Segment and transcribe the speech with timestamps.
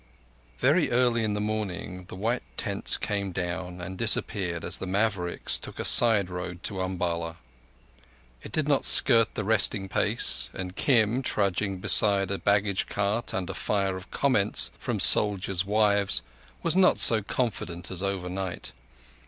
[0.59, 5.59] _Very early in the morning the white tents came down and disappeared as the Mavericks
[5.59, 7.37] took a side road to Umballa.
[8.41, 13.53] It did not skirt the resting place, and Kim, trudging beside a baggage cart under
[13.53, 16.23] fire of comments from soldiers' wives,
[16.63, 18.73] was not so confident as overnight.